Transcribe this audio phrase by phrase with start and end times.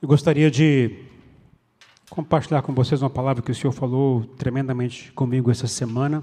[0.00, 0.92] Eu gostaria de
[2.08, 6.22] compartilhar com vocês uma palavra que o Senhor falou tremendamente comigo essa semana.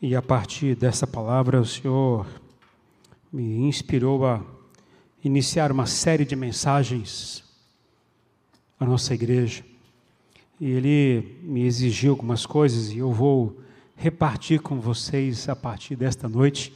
[0.00, 2.26] E a partir dessa palavra, o Senhor
[3.32, 4.42] me inspirou a
[5.24, 7.42] iniciar uma série de mensagens
[8.78, 9.64] à nossa igreja.
[10.60, 13.58] E Ele me exigiu algumas coisas e eu vou
[13.96, 16.74] repartir com vocês a partir desta noite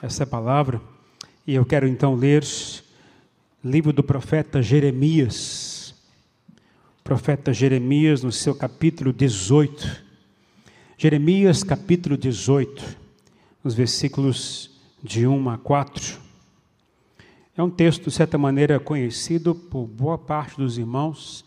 [0.00, 0.80] essa palavra.
[1.46, 2.42] E eu quero então ler
[3.64, 5.94] livro do profeta Jeremias.
[7.04, 10.02] Profeta Jeremias, no seu capítulo 18.
[10.98, 12.98] Jeremias, capítulo 18,
[13.62, 14.70] os versículos
[15.00, 16.18] de 1 a 4.
[17.56, 21.44] É um texto, de certa maneira, conhecido por boa parte dos irmãos,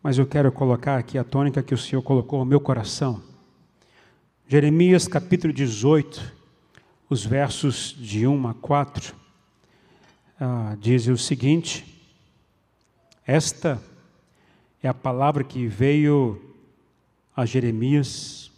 [0.00, 3.20] mas eu quero colocar aqui a tônica que o Senhor colocou no meu coração.
[4.46, 6.32] Jeremias, capítulo 18,
[7.08, 9.19] os versos de 1 a 4
[10.40, 11.84] ah, diz o seguinte:
[13.26, 13.80] Esta
[14.82, 16.56] é a palavra que veio
[17.36, 18.50] a Jeremias,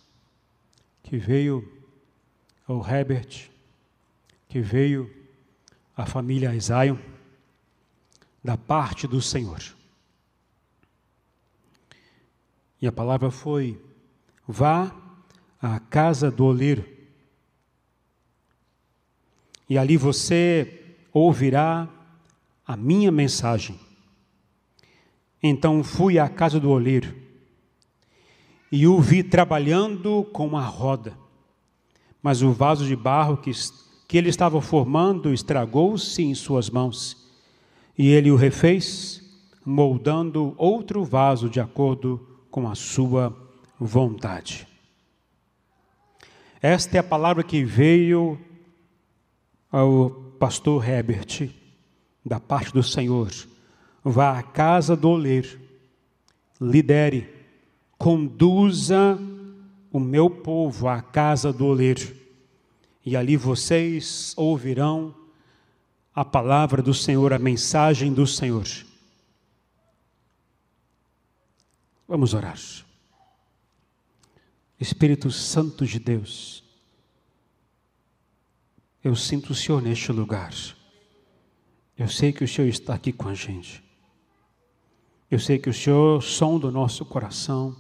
[1.03, 1.69] que veio
[2.69, 3.51] ao Herbert,
[4.48, 5.12] que veio
[5.97, 6.97] à família Isaiah,
[8.45, 9.61] da parte do Senhor.
[12.81, 13.83] E a palavra foi:
[14.47, 14.95] vá
[15.61, 16.89] à casa do oleiro,
[19.69, 20.81] e ali você
[21.13, 21.89] ouvirá
[22.67, 23.79] a minha mensagem.
[25.43, 27.15] Então fui à casa do oleiro
[28.71, 31.19] e o vi trabalhando com uma roda,
[32.23, 33.51] mas o vaso de barro que,
[34.09, 37.31] que ele estava formando estragou-se em suas mãos,
[37.99, 39.21] e ele o refez,
[39.65, 43.37] moldando outro vaso de acordo com a sua
[43.79, 44.67] vontade.
[46.63, 48.39] Esta é a palavra que veio
[49.71, 51.48] ao pastor Herbert,
[52.27, 53.31] da parte do Senhor,
[54.03, 55.57] vá à casa do oleiro,
[56.61, 57.33] lidere,
[57.97, 59.17] conduza
[59.93, 62.12] o meu povo à casa do oleiro,
[63.06, 65.15] e ali vocês ouvirão
[66.12, 68.66] a palavra do Senhor, a mensagem do Senhor.
[72.09, 72.59] Vamos orar.
[74.81, 76.62] Espírito Santo de Deus,
[79.03, 80.53] eu sinto o Senhor neste lugar.
[81.99, 83.83] Eu sei que o Senhor está aqui com a gente.
[85.31, 87.75] Eu sei que o Senhor sonda o nosso coração.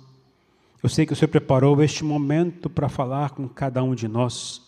[0.82, 4.62] Eu sei que o Senhor preparou este momento para falar com cada um de nós.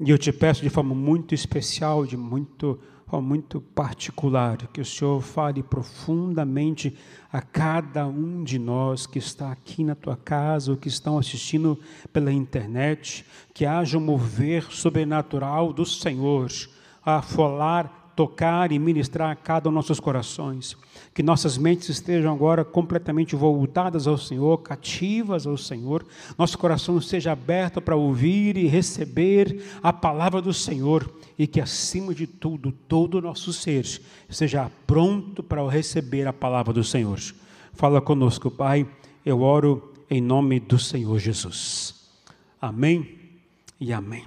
[0.00, 2.80] E eu te peço de forma muito especial, de muito
[3.20, 6.96] muito particular, que o Senhor fale profundamente
[7.32, 11.78] a cada um de nós que está aqui na tua casa ou que estão assistindo
[12.12, 16.50] pela internet, que haja um mover sobrenatural do Senhor
[17.04, 20.76] a falar tocar e ministrar a cada um dos nossos corações.
[21.14, 26.06] Que nossas mentes estejam agora completamente voltadas ao Senhor, cativas ao Senhor.
[26.38, 31.12] Nosso coração seja aberto para ouvir e receber a palavra do Senhor.
[31.38, 33.84] E que, acima de tudo, todo o nosso ser
[34.28, 37.18] seja pronto para receber a palavra do Senhor.
[37.74, 38.86] Fala conosco, Pai.
[39.24, 41.94] Eu oro em nome do Senhor Jesus.
[42.60, 43.18] Amém
[43.78, 44.24] e amém.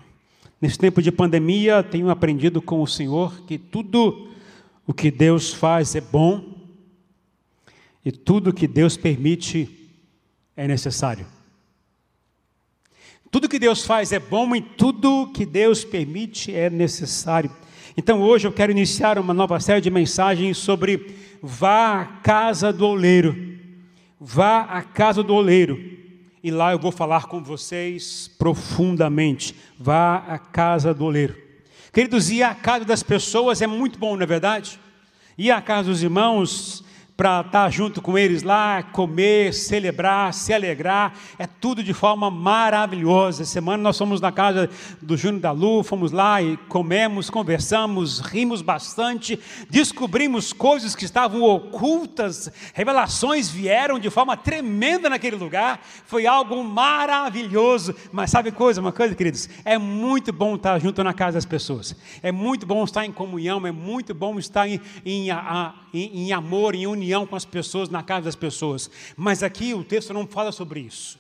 [0.61, 4.27] Nesse tempo de pandemia, tenho aprendido com o Senhor que tudo
[4.85, 6.54] o que Deus faz é bom
[8.05, 9.89] e tudo que Deus permite
[10.55, 11.25] é necessário.
[13.31, 17.51] Tudo que Deus faz é bom e tudo que Deus permite é necessário.
[17.97, 22.85] Então hoje eu quero iniciar uma nova série de mensagens sobre vá à casa do
[22.85, 23.35] oleiro.
[24.19, 25.77] Vá à casa do oleiro
[26.43, 29.55] e lá eu vou falar com vocês profundamente.
[29.79, 31.35] Vá à casa do oleiro.
[31.91, 34.79] Queridos, ir à casa das pessoas é muito bom, não é verdade?
[35.37, 36.84] Ir à casa dos irmãos
[37.17, 43.43] para estar junto com eles lá, comer, celebrar, se alegrar, é tudo de forma maravilhosa.
[43.43, 44.69] Essa semana nós fomos na casa
[45.01, 49.39] do Júnior da Lu, fomos lá e comemos, conversamos, rimos bastante,
[49.69, 57.95] descobrimos coisas que estavam ocultas, revelações vieram de forma tremenda naquele lugar, foi algo maravilhoso.
[58.11, 61.95] Mas sabe coisa, uma coisa, queridos, é muito bom estar junto na casa das pessoas,
[62.21, 65.29] é muito bom estar em comunhão, é muito bom estar em, em,
[65.95, 68.89] em, em amor, em união com as pessoas, na casa das pessoas.
[69.15, 71.19] Mas aqui o texto não fala sobre isso.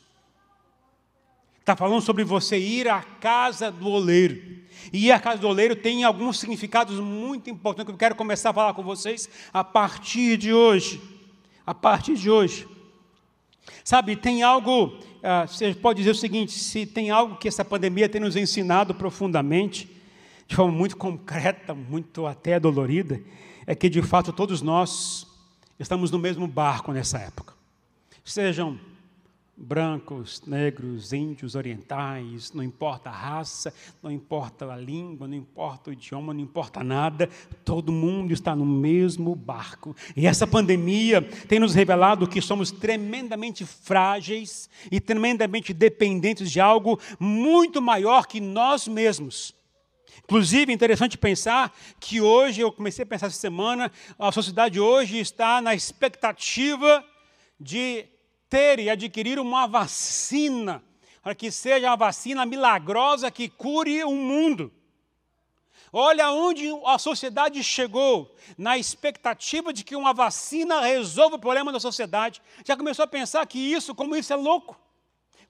[1.59, 4.39] Está falando sobre você ir à casa do oleiro.
[4.93, 8.51] E ir à casa do oleiro tem alguns significados muito importantes que eu quero começar
[8.51, 11.01] a falar com vocês a partir de hoje.
[11.65, 12.67] A partir de hoje.
[13.83, 18.07] Sabe, tem algo, ah, você pode dizer o seguinte: se tem algo que essa pandemia
[18.07, 19.89] tem nos ensinado profundamente,
[20.47, 23.19] de forma muito concreta, muito até dolorida,
[23.65, 25.27] é que de fato todos nós
[25.79, 27.53] estamos no mesmo barco nessa época.
[28.23, 28.79] Sejam
[29.57, 33.73] brancos, negros, índios, orientais, não importa a raça,
[34.03, 37.29] não importa a língua, não importa o idioma, não importa nada,
[37.63, 39.95] todo mundo está no mesmo barco.
[40.15, 46.99] E essa pandemia tem nos revelado que somos tremendamente frágeis e tremendamente dependentes de algo
[47.17, 49.54] muito maior que nós mesmos.
[50.23, 55.61] Inclusive, interessante pensar que hoje, eu comecei a pensar essa semana, a sociedade hoje está
[55.61, 57.03] na expectativa
[57.59, 58.05] de
[58.49, 60.83] ter e adquirir uma vacina,
[61.21, 64.71] para que seja a vacina milagrosa que cure o mundo.
[65.91, 71.79] Olha onde a sociedade chegou, na expectativa de que uma vacina resolva o problema da
[71.79, 72.41] sociedade.
[72.65, 74.77] Já começou a pensar que isso, como isso é louco?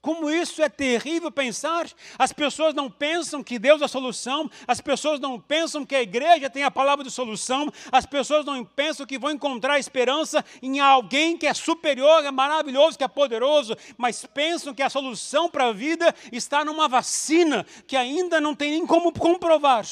[0.05, 1.87] Como isso é terrível pensar.
[2.19, 6.01] As pessoas não pensam que Deus é a solução, as pessoas não pensam que a
[6.03, 10.79] igreja tem a palavra de solução, as pessoas não pensam que vão encontrar esperança em
[10.79, 15.69] alguém que é superior, é maravilhoso, que é poderoso, mas pensam que a solução para
[15.69, 19.87] a vida está numa vacina que ainda não tem nem como comprovar.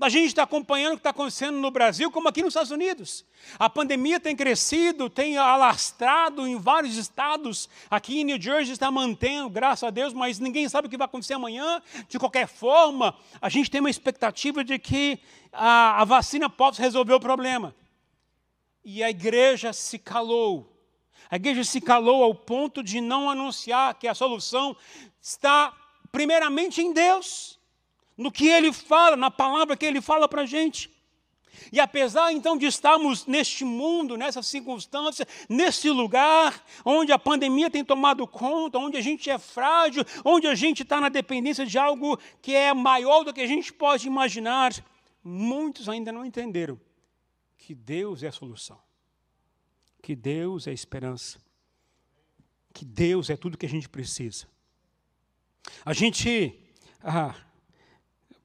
[0.00, 3.24] A gente está acompanhando o que está acontecendo no Brasil, como aqui nos Estados Unidos.
[3.58, 7.68] A pandemia tem crescido, tem alastrado em vários estados.
[7.90, 11.04] Aqui em New Jersey está mantendo, graças a Deus, mas ninguém sabe o que vai
[11.04, 11.80] acontecer amanhã.
[12.08, 15.18] De qualquer forma, a gente tem uma expectativa de que
[15.52, 17.74] a, a vacina possa resolver o problema.
[18.84, 20.70] E a igreja se calou.
[21.30, 24.76] A igreja se calou ao ponto de não anunciar que a solução
[25.20, 25.72] está
[26.10, 27.58] primeiramente em Deus
[28.16, 30.90] no que ele fala, na palavra que ele fala para a gente.
[31.72, 37.84] E apesar então de estarmos neste mundo, nessa circunstância, nesse lugar onde a pandemia tem
[37.84, 42.18] tomado conta, onde a gente é frágil, onde a gente está na dependência de algo
[42.42, 44.72] que é maior do que a gente pode imaginar,
[45.22, 46.78] muitos ainda não entenderam
[47.56, 48.78] que Deus é a solução,
[50.02, 51.38] que Deus é a esperança,
[52.72, 54.46] que Deus é tudo que a gente precisa.
[55.84, 56.60] A gente.
[57.02, 57.34] Ah,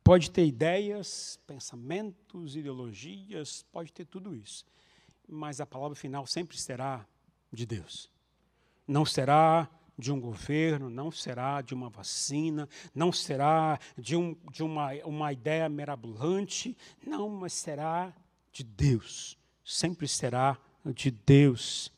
[0.09, 4.65] Pode ter ideias, pensamentos, ideologias, pode ter tudo isso.
[5.27, 7.06] Mas a palavra final sempre será
[7.53, 8.09] de Deus.
[8.88, 14.63] Não será de um governo, não será de uma vacina, não será de, um, de
[14.63, 16.75] uma, uma ideia mirabolante,
[17.06, 18.11] não, mas será
[18.51, 19.38] de Deus.
[19.63, 21.91] Sempre será de Deus.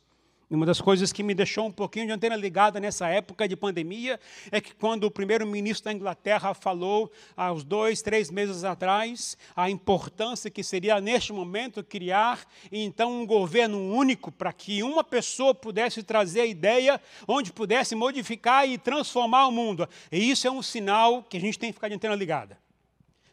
[0.51, 4.19] Uma das coisas que me deixou um pouquinho de antena ligada nessa época de pandemia
[4.51, 9.69] é que quando o primeiro-ministro da Inglaterra falou, há uns dois, três meses atrás, a
[9.69, 16.03] importância que seria neste momento criar então um governo único para que uma pessoa pudesse
[16.03, 19.88] trazer a ideia onde pudesse modificar e transformar o mundo.
[20.12, 22.57] E isso é um sinal que a gente tem que ficar de antena ligada,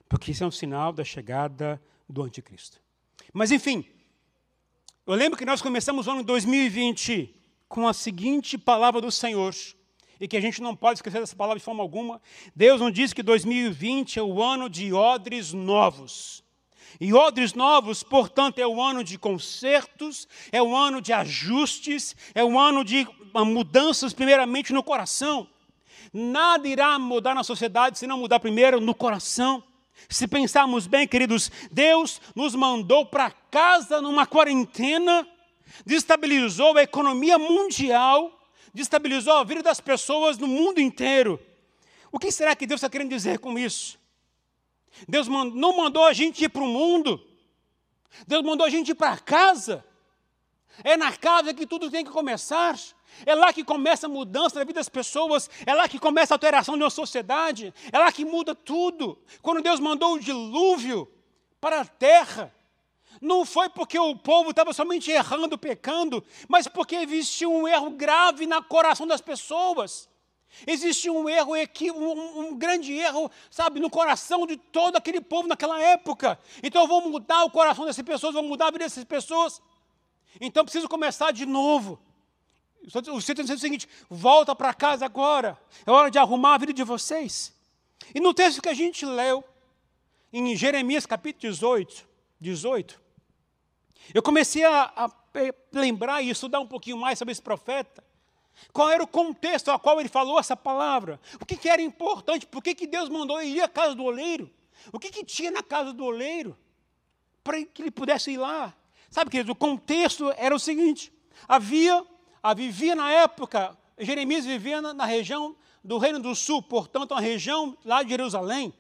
[0.08, 2.80] porque isso é um sinal da chegada do anticristo.
[3.32, 3.84] Mas enfim,
[5.08, 7.34] eu lembro que nós começamos o ano 2020
[7.66, 9.54] com a seguinte palavra do Senhor,
[10.20, 12.20] e que a gente não pode esquecer dessa palavra de forma alguma.
[12.54, 16.44] Deus não diz que 2020 é o ano de odres novos.
[17.00, 22.44] E odres novos, portanto, é o ano de consertos, é o ano de ajustes, é
[22.44, 23.08] o ano de
[23.46, 25.48] mudanças, primeiramente no coração.
[26.12, 29.64] Nada irá mudar na sociedade se não mudar primeiro no coração.
[30.06, 35.26] Se pensarmos bem, queridos, Deus nos mandou para casa numa quarentena,
[35.84, 38.38] destabilizou a economia mundial,
[38.72, 41.40] destabilizou a vida das pessoas no mundo inteiro.
[42.10, 43.98] O que será que Deus está querendo dizer com isso?
[45.06, 47.22] Deus não mandou a gente ir para o mundo,
[48.26, 49.84] Deus mandou a gente ir para casa.
[50.82, 52.78] É na casa que tudo tem que começar.
[53.26, 56.36] É lá que começa a mudança na vida das pessoas, é lá que começa a
[56.36, 59.18] alteração de uma sociedade, é lá que muda tudo.
[59.42, 61.10] Quando Deus mandou o dilúvio
[61.60, 62.54] para a terra,
[63.20, 68.46] não foi porque o povo estava somente errando, pecando, mas porque existia um erro grave
[68.46, 70.08] no coração das pessoas.
[70.66, 71.52] Existia um erro,
[71.94, 76.38] um, um grande erro, sabe, no coração de todo aquele povo naquela época.
[76.62, 79.60] Então eu vou mudar o coração dessas pessoas, vou mudar a vida dessas pessoas.
[80.40, 82.00] Então preciso começar de novo.
[82.88, 86.58] O Senhor está dizendo o seguinte: volta para casa agora, é hora de arrumar a
[86.58, 87.54] vida de vocês.
[88.14, 89.44] E no texto que a gente leu,
[90.32, 92.08] em Jeremias capítulo 18,
[92.40, 93.08] 18
[94.14, 95.10] eu comecei a, a
[95.72, 98.02] lembrar e estudar um pouquinho mais sobre esse profeta.
[98.72, 101.20] Qual era o contexto ao qual ele falou essa palavra?
[101.40, 102.46] O que, que era importante?
[102.46, 104.50] Por que, que Deus mandou ele ir à casa do oleiro?
[104.92, 106.56] O que, que tinha na casa do oleiro?
[107.44, 108.74] Para que ele pudesse ir lá.
[109.10, 111.12] Sabe, querido, o contexto era o seguinte:
[111.46, 112.04] havia
[112.42, 117.20] a vivia na época, Jeremias vivia na, na, região do Reino do Sul, portanto, a
[117.20, 118.72] região lá de Jerusalém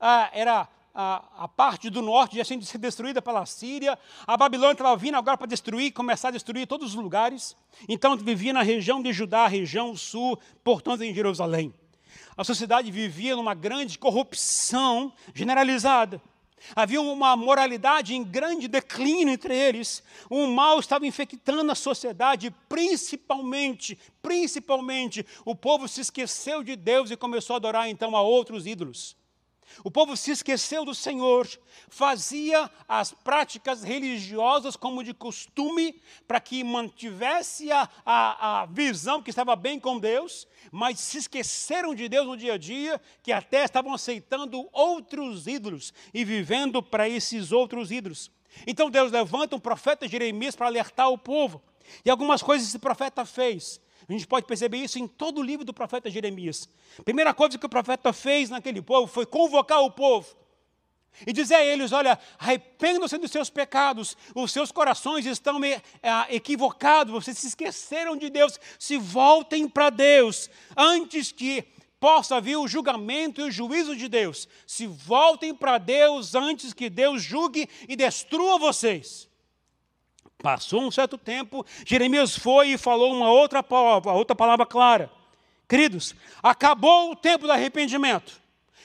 [0.00, 4.96] ah, era a, a, parte do norte já sendo destruída pela Síria, a Babilônia estava
[4.96, 7.56] vindo agora para destruir, começar a destruir todos os lugares.
[7.88, 11.74] Então vivia na região de Judá, região sul, portanto em Jerusalém.
[12.36, 16.20] A sociedade vivia numa grande corrupção generalizada.
[16.74, 20.02] Havia uma moralidade em grande declínio entre eles.
[20.30, 27.16] O mal estava infectando a sociedade, principalmente, principalmente, o povo se esqueceu de Deus e
[27.16, 29.16] começou a adorar então a outros ídolos.
[29.82, 31.48] O povo se esqueceu do Senhor,
[31.88, 39.30] fazia as práticas religiosas como de costume, para que mantivesse a, a, a, visão que
[39.30, 43.64] estava bem com Deus, mas se esqueceram de Deus no dia a dia, que até
[43.64, 48.30] estavam aceitando outros ídolos e vivendo para esses outros ídolos.
[48.66, 51.62] Então Deus levanta um profeta Jeremias para alertar o povo.
[52.04, 53.80] E algumas coisas esse profeta fez.
[54.08, 56.68] A gente pode perceber isso em todo o livro do profeta Jeremias.
[57.04, 60.36] Primeira coisa que o profeta fez naquele povo foi convocar o povo
[61.26, 65.80] e dizer a eles: olha, arrependam-se dos seus pecados, os seus corações estão é,
[66.30, 71.64] equivocados, vocês se esqueceram de Deus, se voltem para Deus, antes que
[72.00, 74.48] possa vir o julgamento e o juízo de Deus.
[74.66, 79.28] Se voltem para Deus antes que Deus julgue e destrua vocês.
[80.44, 85.10] Passou um certo tempo, Jeremias foi e falou uma outra palavra, outra palavra clara.
[85.66, 88.38] Queridos, acabou o tempo do arrependimento.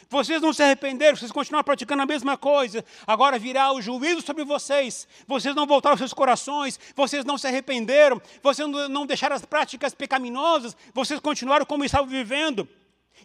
[0.09, 2.85] Vocês não se arrependeram, vocês continuaram praticando a mesma coisa.
[3.05, 5.05] Agora virá o juízo sobre vocês.
[5.27, 9.93] Vocês não voltaram aos seus corações, vocês não se arrependeram, vocês não deixaram as práticas
[9.93, 12.69] pecaminosas, vocês continuaram como estavam vivendo.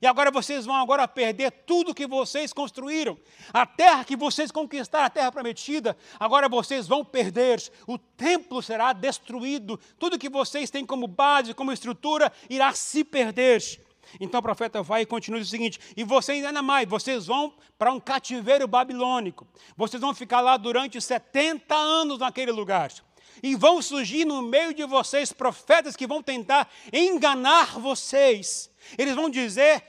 [0.01, 3.19] E agora vocês vão agora perder tudo que vocês construíram.
[3.53, 7.63] A terra que vocês conquistaram, a terra prometida, agora vocês vão perder.
[7.87, 9.79] O templo será destruído.
[9.99, 13.63] Tudo que vocês têm como base, como estrutura, irá se perder.
[14.21, 17.93] Então o profeta vai e continua o seguinte: e vocês ainda mais, vocês vão para
[17.93, 19.47] um cativeiro babilônico.
[19.77, 22.93] Vocês vão ficar lá durante 70 anos naquele lugar.
[23.43, 29.31] E vão surgir no meio de vocês profetas que vão tentar enganar vocês eles vão
[29.31, 29.83] dizer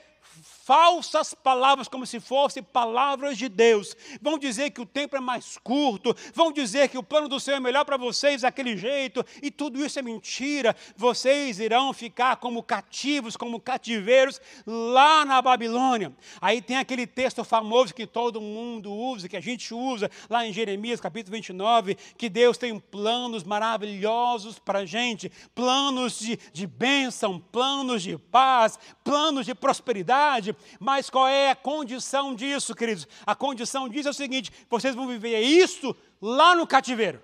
[0.66, 3.96] falsas palavras, como se fossem palavras de Deus.
[4.20, 7.58] Vão dizer que o tempo é mais curto, vão dizer que o plano do Senhor
[7.58, 10.74] é melhor para vocês daquele jeito, e tudo isso é mentira.
[10.96, 16.12] Vocês irão ficar como cativos, como cativeiros lá na Babilônia.
[16.40, 20.52] Aí tem aquele texto famoso que todo mundo usa, que a gente usa lá em
[20.52, 27.38] Jeremias capítulo 29, que Deus tem planos maravilhosos para a gente, planos de, de bênção,
[27.38, 33.06] planos de paz, planos de prosperidade mas qual é a condição disso, queridos?
[33.24, 37.22] A condição disso é o seguinte: vocês vão viver isso lá no cativeiro.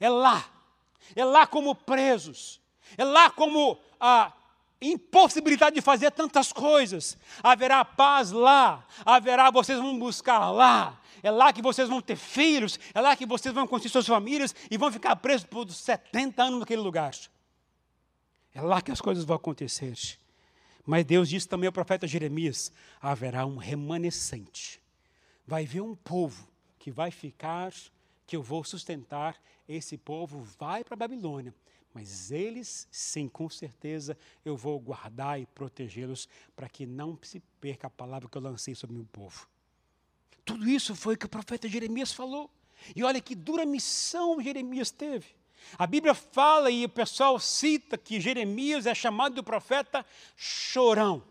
[0.00, 0.44] É lá.
[1.14, 2.60] É lá como presos.
[2.96, 4.32] É lá como a
[4.80, 7.16] impossibilidade de fazer tantas coisas.
[7.42, 8.84] Haverá paz lá.
[9.04, 11.00] Haverá, vocês vão buscar lá.
[11.22, 12.78] É lá que vocês vão ter filhos.
[12.94, 16.60] É lá que vocês vão construir suas famílias e vão ficar presos por 70 anos
[16.60, 17.12] naquele lugar.
[18.54, 19.94] É lá que as coisas vão acontecer.
[20.86, 24.80] Mas Deus disse também ao profeta Jeremias: haverá um remanescente.
[25.44, 27.72] Vai haver um povo que vai ficar,
[28.26, 29.36] que eu vou sustentar.
[29.68, 31.52] Esse povo vai para a Babilônia,
[31.92, 37.88] mas eles, sim, com certeza, eu vou guardar e protegê-los para que não se perca
[37.88, 39.48] a palavra que eu lancei sobre o meu povo.
[40.44, 42.48] Tudo isso foi o que o profeta Jeremias falou.
[42.94, 45.26] E olha que dura missão Jeremias teve.
[45.78, 50.04] A Bíblia fala e o pessoal cita que Jeremias é chamado de profeta
[50.36, 51.22] chorão.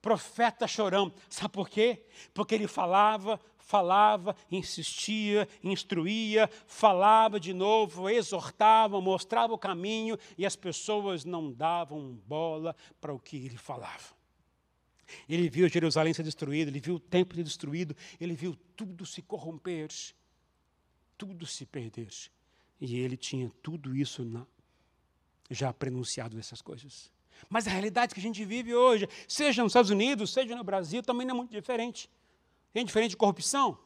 [0.00, 1.12] Profeta chorão.
[1.28, 2.06] Sabe por quê?
[2.32, 10.54] Porque ele falava, falava, insistia, instruía, falava de novo, exortava, mostrava o caminho e as
[10.54, 14.14] pessoas não davam bola para o que ele falava.
[15.28, 19.22] Ele viu Jerusalém ser destruída, ele viu o templo ser destruído, ele viu tudo se
[19.22, 19.88] corromper,
[21.18, 22.10] tudo se perder.
[22.80, 24.46] E ele tinha tudo isso na,
[25.50, 27.10] já prenunciado essas coisas.
[27.48, 31.02] Mas a realidade que a gente vive hoje, seja nos Estados Unidos, seja no Brasil,
[31.02, 32.10] também não é muito diferente.
[32.72, 33.78] Tem diferente de corrupção?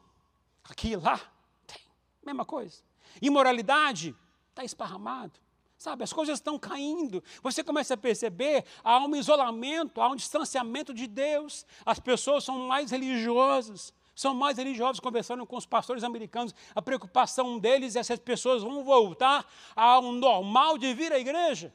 [0.64, 1.20] Aqui e lá,
[1.66, 1.80] tem.
[2.24, 2.82] Mesma coisa.
[3.20, 4.14] Imoralidade,
[4.50, 5.38] está esparramado.
[5.78, 7.24] Sabe, as coisas estão caindo.
[7.42, 11.64] Você começa a perceber, há um isolamento, há um distanciamento de Deus.
[11.86, 16.54] As pessoas são mais religiosas são mais religiosos, conversando com os pastores americanos.
[16.74, 21.74] A preocupação deles é se as pessoas vão voltar ao normal de vir à igreja.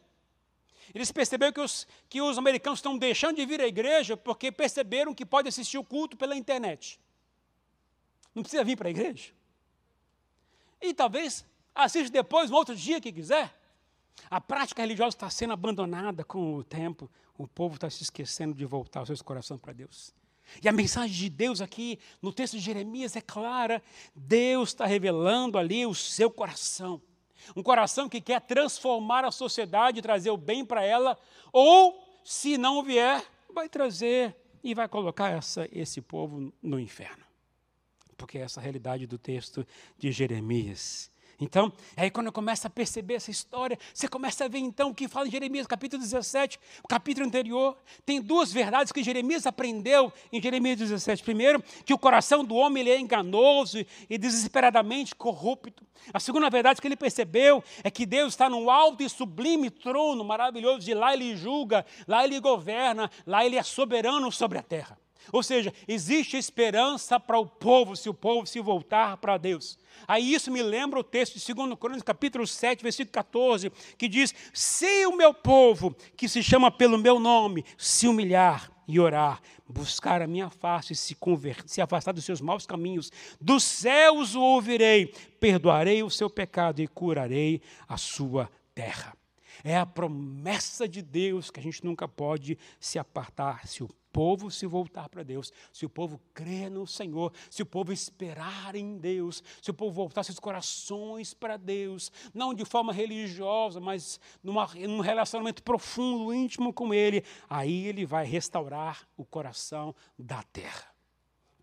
[0.94, 5.14] Eles perceberam que os, que os americanos estão deixando de vir à igreja porque perceberam
[5.14, 7.00] que pode assistir o culto pela internet.
[8.34, 9.34] Não precisa vir para a igreja.
[10.80, 13.54] E talvez assista depois, um outro dia que quiser.
[14.30, 17.10] A prática religiosa está sendo abandonada com o tempo.
[17.38, 20.14] O povo está se esquecendo de voltar os seus corações para Deus.
[20.64, 23.82] E a mensagem de Deus aqui no texto de Jeremias é clara:
[24.16, 27.02] Deus está revelando ali o seu coração.
[27.56, 31.18] Um coração que quer transformar a sociedade, trazer o bem para ela,
[31.52, 33.24] ou, se não vier,
[33.54, 37.24] vai trazer e vai colocar essa, esse povo no inferno.
[38.18, 39.66] Porque é essa a realidade do texto
[39.98, 41.12] de Jeremias.
[41.39, 44.96] Então, aí quando eu começo a perceber essa história, você começa a ver então o
[44.96, 47.77] que fala em Jeremias, capítulo 17, o capítulo anterior.
[48.06, 51.24] Tem duas verdades que Jeremias aprendeu em Jeremias 17.
[51.24, 55.86] Primeiro, que o coração do homem ele é enganoso e desesperadamente corrupto.
[56.13, 60.24] A segunda verdade que ele percebeu é que Deus está num alto e sublime trono
[60.24, 64.98] maravilhoso, de lá ele julga, lá ele governa, lá ele é soberano sobre a terra.
[65.32, 69.77] Ou seja, existe esperança para o povo se o povo se voltar para Deus.
[70.08, 74.34] Aí isso me lembra o texto de 2 Coríntios, capítulo 7, versículo 14, que diz:
[74.53, 80.22] Se o meu povo, que se chama pelo meu nome, se humilhar e orar, buscar
[80.22, 84.41] a minha face e se, converter, se afastar dos seus maus caminhos, dos céus o
[84.41, 85.08] ouvirei,
[85.39, 89.15] perdoarei o seu pecado e curarei a sua terra.
[89.68, 94.52] É a promessa de Deus que a gente nunca pode se apartar se o povo
[94.52, 98.96] se voltar para Deus, se o povo crer no Senhor, se o povo esperar em
[99.00, 104.68] Deus, se o povo voltar seus corações para Deus, não de forma religiosa, mas numa,
[104.88, 110.95] num relacionamento profundo, íntimo com Ele, aí Ele vai restaurar o coração da terra.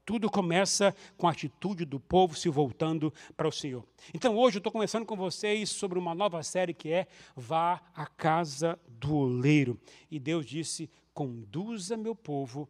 [0.04, 3.84] Tudo começa com a atitude do povo se voltando para o Senhor.
[4.12, 7.06] Então, hoje eu estou conversando com vocês sobre uma nova série que é
[7.36, 9.78] Vá à Casa do Oleiro.
[10.10, 12.68] E Deus disse: conduza meu povo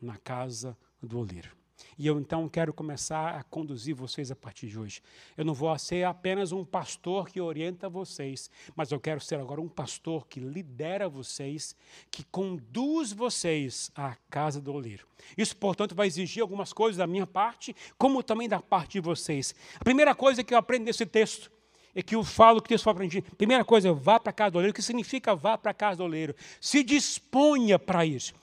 [0.00, 1.63] na casa do oleiro.
[1.96, 5.02] E eu então quero começar a conduzir vocês a partir de hoje.
[5.36, 9.60] Eu não vou ser apenas um pastor que orienta vocês, mas eu quero ser agora
[9.60, 11.76] um pastor que lidera vocês,
[12.10, 15.06] que conduz vocês à casa do oleiro.
[15.36, 19.54] Isso, portanto, vai exigir algumas coisas da minha parte, como também da parte de vocês.
[19.80, 21.50] A primeira coisa que eu aprendo nesse texto
[21.94, 23.22] é que eu falo que Deus fala para.
[23.36, 24.72] Primeira coisa, vá para a casa do oleiro.
[24.72, 26.34] O que significa vá para a casa do oleiro?
[26.60, 28.34] Se disponha para isso.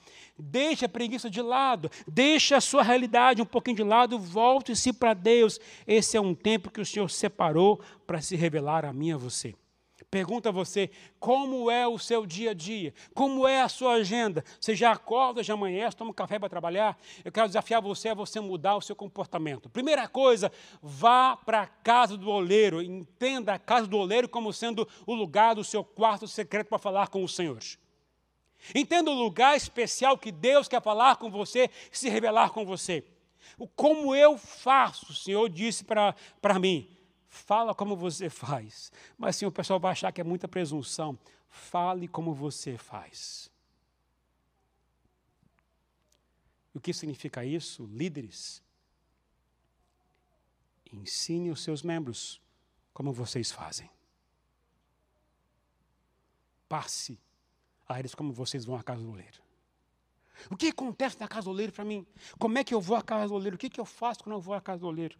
[0.44, 5.14] Deixe a preguiça de lado, deixe a sua realidade um pouquinho de lado, volte-se para
[5.14, 5.60] Deus.
[5.86, 9.16] Esse é um tempo que o Senhor separou para se revelar a mim e a
[9.16, 9.54] você.
[10.10, 12.92] Pergunta a você, como é o seu dia a dia?
[13.14, 14.44] Como é a sua agenda?
[14.60, 16.98] Você já acorda, já amanhece, toma um café para trabalhar?
[17.24, 19.70] Eu quero desafiar você a você mudar o seu comportamento.
[19.70, 20.50] Primeira coisa,
[20.82, 22.82] vá para a casa do oleiro.
[22.82, 27.08] Entenda a casa do oleiro como sendo o lugar do seu quarto secreto para falar
[27.08, 27.60] com o Senhor.
[28.74, 33.04] Entenda o lugar especial que Deus quer falar com você, se revelar com você.
[33.74, 36.88] Como eu faço, o Senhor disse para mim,
[37.28, 38.92] fala como você faz.
[39.18, 41.18] Mas sim, o pessoal vai achar que é muita presunção.
[41.48, 43.50] Fale como você faz.
[46.74, 47.84] O que significa isso?
[47.84, 48.62] Líderes,
[50.90, 52.40] ensine os seus membros
[52.94, 53.90] como vocês fazem.
[56.68, 57.18] Passe
[57.98, 59.42] eles como vocês vão à casa do oleiro.
[60.50, 62.06] O que acontece na casa do oleiro para mim?
[62.38, 63.56] Como é que eu vou à casa do oleiro?
[63.56, 65.16] O que, que eu faço quando eu vou à casa do oleiro?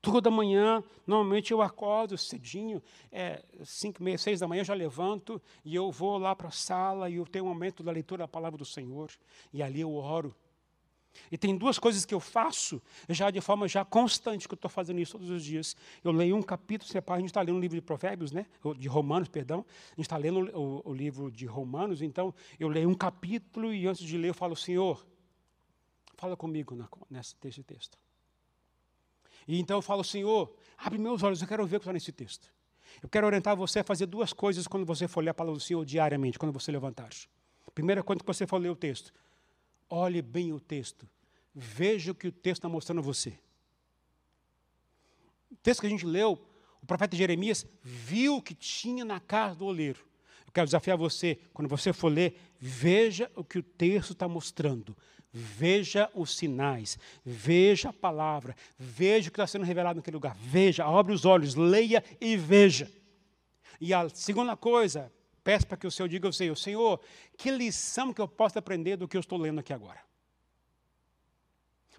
[0.00, 5.40] Toda manhã, normalmente eu acordo cedinho, é, cinco, meia, seis da manhã eu já levanto
[5.64, 8.28] e eu vou lá para a sala e eu tenho um momento da leitura da
[8.28, 9.10] palavra do Senhor
[9.52, 10.34] e ali eu oro.
[11.30, 14.70] E tem duas coisas que eu faço já de forma já constante, que eu estou
[14.70, 15.76] fazendo isso todos os dias.
[16.02, 18.46] Eu leio um capítulo, separo, a gente está lendo um livro de provérbios, né?
[18.76, 19.64] de Romanos, perdão.
[19.92, 23.86] A gente está lendo o, o livro de Romanos, então eu leio um capítulo e
[23.86, 25.04] antes de ler eu falo, Senhor,
[26.16, 27.98] fala comigo na, nesse texto.
[29.46, 32.12] E então eu falo, Senhor, abre meus olhos, eu quero ver o que está nesse
[32.12, 32.52] texto.
[33.02, 35.62] Eu quero orientar você a fazer duas coisas quando você for ler a palavra do
[35.62, 37.10] Senhor diariamente, quando você levantar.
[37.74, 39.12] Primeira coisa que você for ler o texto,
[39.88, 41.08] olhe bem o texto.
[41.54, 43.38] Veja o que o texto está mostrando a você.
[45.50, 46.44] O texto que a gente leu,
[46.82, 50.00] o profeta Jeremias viu o que tinha na casa do oleiro.
[50.46, 54.96] Eu quero desafiar você, quando você for ler, veja o que o texto está mostrando.
[55.32, 60.36] Veja os sinais, veja a palavra, veja o que está sendo revelado naquele lugar.
[60.36, 62.88] Veja, abre os olhos, leia e veja.
[63.80, 65.12] E a segunda coisa,
[65.44, 67.00] peço para que o Senhor diga ao Senhor, Senhor,
[67.36, 70.00] que lição que eu posso aprender do que eu estou lendo aqui agora?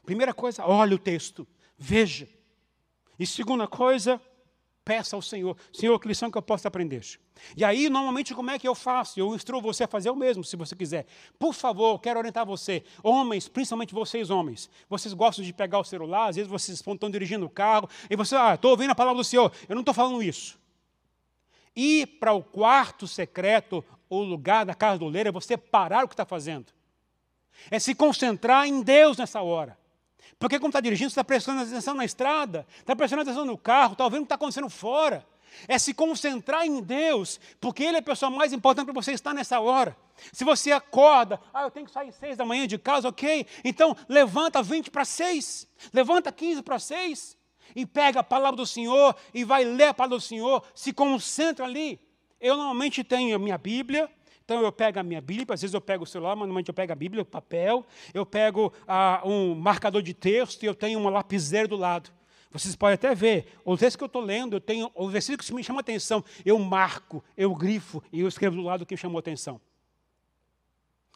[0.04, 2.28] Primeira coisa, olhe o texto, veja.
[3.18, 4.20] E segunda coisa,
[4.84, 7.02] peça ao Senhor, Senhor, que lição que eu posso aprender?
[7.56, 9.20] E aí, normalmente, como é que eu faço?
[9.20, 11.06] Eu instruo você a fazer o mesmo, se você quiser.
[11.40, 12.84] Por favor, quero orientar você.
[13.04, 17.46] Homens, principalmente vocês homens, vocês gostam de pegar o celular, às vezes vocês estão dirigindo
[17.46, 19.52] o carro, e você, ah, estou ouvindo a palavra do Senhor.
[19.68, 20.58] Eu não estou falando isso.
[21.76, 26.08] Ir para o quarto secreto, ou lugar da casa do oleiro, é você parar o
[26.08, 26.68] que está fazendo.
[27.70, 29.78] É se concentrar em Deus nessa hora.
[30.38, 33.94] Porque, como está dirigindo, você está prestando atenção na estrada, está prestando atenção no carro,
[33.94, 35.26] está ouvindo o que está acontecendo fora.
[35.68, 39.34] É se concentrar em Deus, porque Ele é a pessoa mais importante para você estar
[39.34, 39.96] nessa hora.
[40.34, 43.46] Se você acorda, ah, eu tenho que sair seis da manhã de casa, ok?
[43.64, 47.38] Então levanta 20 para seis, levanta 15 para seis,
[47.76, 51.66] e pega a palavra do Senhor e vai ler a palavra do Senhor, se concentra
[51.66, 52.00] ali.
[52.40, 54.10] Eu normalmente tenho a minha Bíblia,
[54.44, 56.74] então eu pego a minha Bíblia, às vezes eu pego o celular, mas normalmente eu
[56.74, 61.00] pego a Bíblia, o papel, eu pego ah, um marcador de texto e eu tenho
[61.00, 62.12] uma lapiseira do lado.
[62.52, 65.54] Vocês podem até ver, os textos que eu estou lendo, eu tenho os versículos que
[65.54, 68.94] me chamam a atenção, eu marco, eu grifo e eu escrevo do lado o que
[68.94, 69.60] me chamou atenção.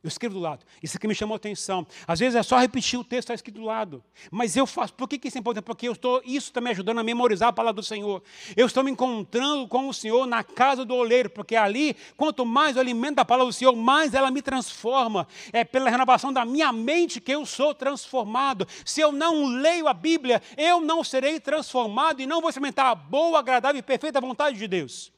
[0.01, 0.65] Eu escrevo do lado.
[0.81, 1.85] Isso aqui me chamou a atenção.
[2.07, 4.01] Às vezes é só repetir o texto está escrito do lado.
[4.31, 4.93] Mas eu faço.
[4.93, 5.65] Por que, isso é importante?
[5.65, 8.23] Porque eu estou, isso está me ajudando a memorizar a palavra do Senhor.
[8.55, 11.29] Eu estou me encontrando com o Senhor na casa do oleiro.
[11.29, 15.27] Porque ali, quanto mais eu alimento a palavra do Senhor, mais ela me transforma.
[15.51, 18.65] É pela renovação da minha mente que eu sou transformado.
[18.85, 22.95] Se eu não leio a Bíblia, eu não serei transformado e não vou experimentar a
[22.95, 25.11] boa, agradável e perfeita vontade de Deus.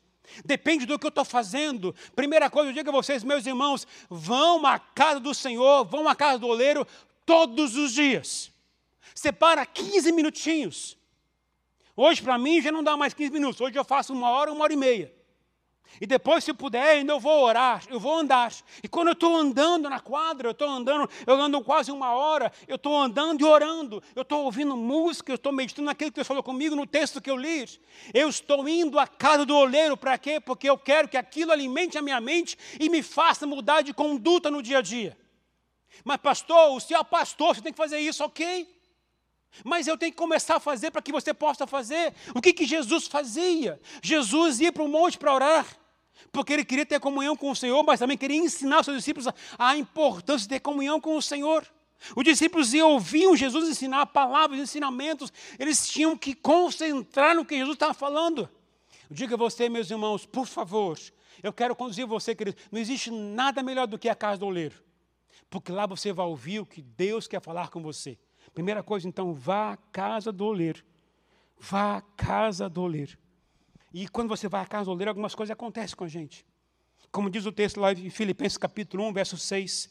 [0.46, 1.96] Depende do que eu estou fazendo.
[2.16, 6.16] Primeira coisa, eu digo a vocês, meus irmãos, vão à casa do Senhor, vão à
[6.16, 6.86] casa do oleiro
[7.26, 8.52] todos os dias.
[9.14, 10.98] Separa 15 minutinhos.
[11.96, 13.62] Hoje, para mim, já não dá mais 15 minutos.
[13.62, 15.21] Hoje eu faço uma hora, uma hora e meia.
[16.00, 18.52] E depois, se puder, ainda eu vou orar, eu vou andar.
[18.82, 22.52] E quando eu estou andando na quadra, eu estou andando, eu ando quase uma hora,
[22.68, 26.28] eu estou andando e orando, eu estou ouvindo música, eu estou meditando naquilo que Deus
[26.28, 27.68] falou comigo no texto que eu li.
[28.14, 30.40] Eu estou indo à casa do oleiro, para quê?
[30.40, 34.50] Porque eu quero que aquilo alimente a minha mente e me faça mudar de conduta
[34.50, 35.18] no dia a dia.
[36.04, 38.68] Mas, pastor, o senhor é pastor, você tem que fazer isso, ok?
[39.64, 42.14] Mas eu tenho que começar a fazer para que você possa fazer.
[42.34, 43.80] O que, que Jesus fazia?
[44.02, 45.81] Jesus ia para o monte para orar
[46.32, 49.28] porque ele queria ter comunhão com o Senhor, mas também queria ensinar os seus discípulos
[49.58, 51.66] a importância de ter comunhão com o Senhor.
[52.16, 57.76] Os discípulos iam ouviam Jesus ensinar palavras, ensinamentos, eles tinham que concentrar no que Jesus
[57.76, 58.50] estava falando.
[59.10, 60.98] Diga você, meus irmãos, por favor,
[61.44, 62.58] eu quero conduzir você, querido.
[62.72, 64.76] Não existe nada melhor do que a casa do oleiro,
[65.50, 68.18] porque lá você vai ouvir o que Deus quer falar com você.
[68.54, 70.84] Primeira coisa, então, vá à casa do oleiro.
[71.58, 73.18] Vá à casa do oleiro.
[73.94, 76.46] E quando você vai à casa do oleiro, algumas coisas acontecem com a gente.
[77.12, 79.90] Como diz o texto lá em Filipenses capítulo 1, verso 6.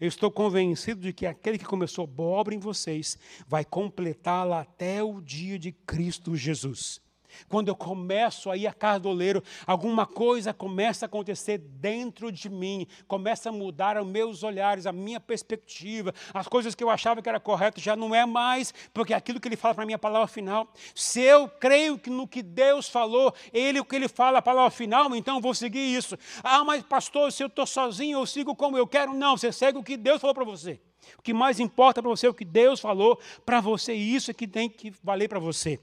[0.00, 5.02] Eu estou convencido de que aquele que começou boa obra em vocês vai completá-la até
[5.02, 7.00] o dia de Cristo Jesus.
[7.48, 12.30] Quando eu começo a ir à casa do oleiro, alguma coisa começa a acontecer dentro
[12.30, 16.90] de mim, começa a mudar os meus olhares, a minha perspectiva, as coisas que eu
[16.90, 19.86] achava que era correto já não é mais, porque é aquilo que ele fala para
[19.86, 20.72] mim a palavra final.
[20.94, 24.70] Se eu creio que no que Deus falou, ele o que ele fala a palavra
[24.70, 26.16] final, então eu vou seguir isso.
[26.42, 29.14] Ah, mas pastor, se eu estou sozinho, eu sigo como eu quero.
[29.14, 30.80] Não, você segue o que Deus falou para você.
[31.18, 34.30] O que mais importa para você é o que Deus falou para você, e isso
[34.30, 35.78] é que tem que valer para você.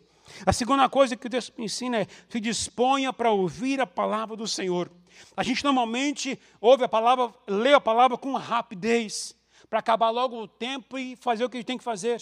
[0.46, 4.48] A segunda coisa que Deus me ensina é se disponha para ouvir a palavra do
[4.48, 4.92] Senhor.
[5.38, 9.36] A gente normalmente ouve a palavra, lê a palavra com rapidez,
[9.70, 12.22] para acabar logo o tempo e fazer o que a gente tem que fazer.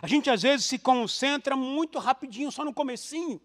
[0.00, 3.40] A gente às vezes se concentra muito rapidinho, só no comecinho.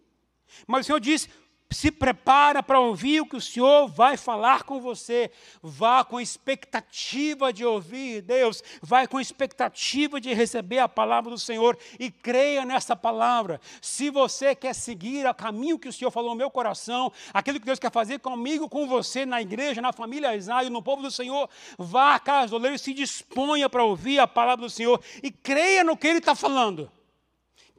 [0.66, 1.28] Mas o Senhor diz:
[1.70, 5.30] se prepara para ouvir o que o Senhor vai falar com você.
[5.62, 11.78] Vá com expectativa de ouvir Deus, vai com expectativa de receber a palavra do Senhor
[11.98, 13.60] e creia nessa palavra.
[13.80, 17.66] Se você quer seguir o caminho que o Senhor falou no meu coração, aquilo que
[17.66, 21.48] Deus quer fazer comigo, com você, na igreja, na família Israel, no povo do Senhor,
[21.78, 25.30] vá à casa do oleiro e se disponha para ouvir a palavra do Senhor e
[25.30, 26.90] creia no que Ele está falando.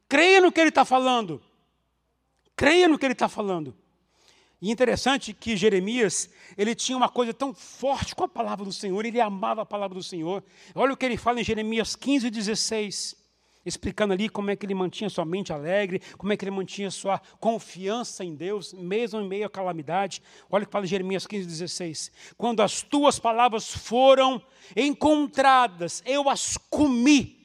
[0.08, 1.41] Creia no que Ele está falando.
[2.56, 3.81] Creia no que Ele está falando.
[4.62, 9.04] E interessante que Jeremias, ele tinha uma coisa tão forte com a palavra do Senhor,
[9.04, 10.43] ele amava a palavra do Senhor.
[10.76, 13.15] Olha o que ele fala em Jeremias 15, 16,
[13.65, 16.91] explicando ali como é que ele mantinha sua mente alegre, como é que ele mantinha
[16.91, 20.21] sua confiança em Deus, mesmo em meio à calamidade.
[20.47, 22.12] Olha o que fala em Jeremias 15, 16.
[22.38, 24.39] Quando as tuas palavras foram
[24.76, 27.40] encontradas, eu as comi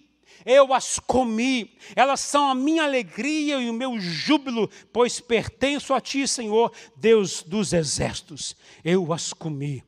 [0.46, 6.00] eu as comi, elas são a minha alegria e o meu júbilo, pois pertenço a
[6.00, 8.56] Ti, Senhor, Deus dos exércitos.
[8.84, 9.82] Eu as comi.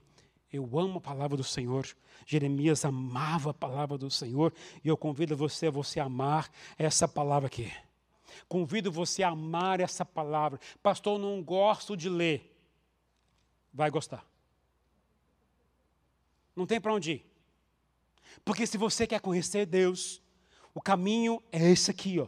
[0.53, 1.87] Eu amo a palavra do Senhor.
[2.27, 4.53] Jeremias amava a palavra do Senhor
[4.85, 7.73] e eu convido você a você amar essa palavra aqui.
[8.49, 10.59] Convido você a amar essa palavra.
[10.83, 12.55] Pastor, não gosto de ler.
[13.73, 14.27] Vai gostar.
[16.57, 17.27] Não tem para onde ir.
[18.45, 20.21] Porque se você quer conhecer Deus,
[20.75, 22.27] o caminho é esse aqui, ó.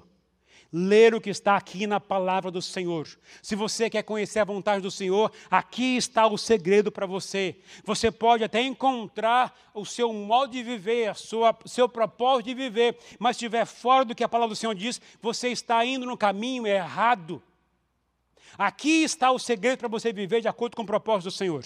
[0.73, 3.09] ler o que está aqui na palavra do Senhor.
[3.43, 7.57] Se você quer conhecer a vontade do Senhor, aqui está o segredo para você.
[7.85, 13.37] Você pode até encontrar o seu modo de viver, o seu propósito de viver, mas
[13.37, 16.67] se estiver fora do que a palavra do Senhor diz, você está indo no caminho
[16.67, 17.43] errado.
[18.57, 21.65] Aqui está o segredo para você viver de acordo com o propósito do Senhor.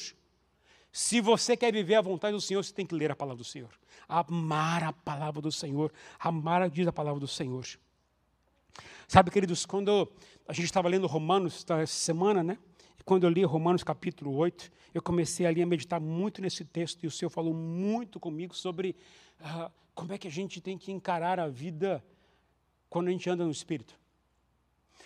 [0.95, 3.45] Se você quer viver a vontade do Senhor, você tem que ler a palavra do
[3.45, 3.71] Senhor.
[4.09, 5.93] Amar a palavra do Senhor.
[6.21, 7.67] Amar a diz a palavra do Senhor.
[9.09, 10.09] Sabe, queridos, quando
[10.47, 12.57] a gente estava lendo Romanos essa semana, né?
[12.97, 17.03] E quando eu li Romanos capítulo 8, eu comecei ali a meditar muito nesse texto
[17.03, 18.95] e o Senhor falou muito comigo sobre
[19.41, 22.05] uh, como é que a gente tem que encarar a vida
[22.89, 23.99] quando a gente anda no Espírito.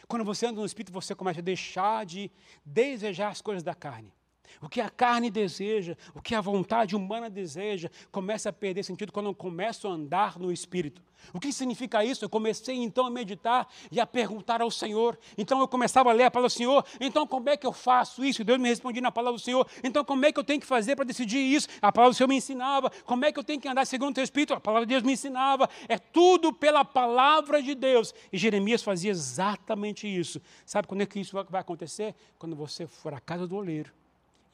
[0.07, 2.31] Quando você anda no Espírito, você começa a deixar de
[2.63, 4.13] desejar as coisas da carne.
[4.61, 9.13] O que a carne deseja, o que a vontade humana deseja, começa a perder sentido
[9.13, 11.03] quando eu começo a andar no Espírito.
[11.33, 12.25] O que significa isso?
[12.25, 15.19] Eu comecei então a meditar e a perguntar ao Senhor.
[15.37, 16.85] Então eu começava a ler a palavra do Senhor.
[17.01, 18.45] Então como é que eu faço isso?
[18.45, 19.67] Deus me respondia na palavra do Senhor.
[19.83, 21.69] Então como é que eu tenho que fazer para decidir isso?
[21.83, 22.91] A palavra do Senhor me ensinava.
[23.05, 24.55] Como é que eu tenho que andar segundo o teu Espírito?
[24.55, 25.69] A palavra de Deus me ensinava.
[25.89, 28.15] É tudo pela palavra de Deus.
[28.33, 30.41] E Jeremias fazia exatamente isso.
[30.65, 32.15] Sabe quando é que isso vai acontecer?
[32.39, 33.98] Quando você for à casa do oleiro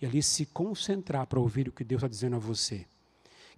[0.05, 2.87] ali se concentrar para ouvir o que Deus está dizendo a você.